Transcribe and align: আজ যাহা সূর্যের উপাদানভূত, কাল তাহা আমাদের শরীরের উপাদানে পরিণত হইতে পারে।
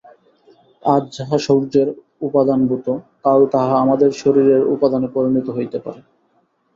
আজ 0.83 1.03
যাহা 1.15 1.37
সূর্যের 1.37 1.87
উপাদানভূত, 2.21 2.85
কাল 3.23 3.41
তাহা 3.53 3.73
আমাদের 3.81 4.09
শরীরের 4.21 4.61
উপাদানে 4.73 5.07
পরিণত 5.15 5.47
হইতে 5.49 5.77
পারে। 5.79 6.01